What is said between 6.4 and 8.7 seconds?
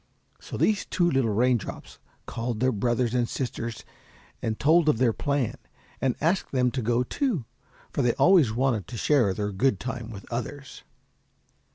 them to go, too, for they always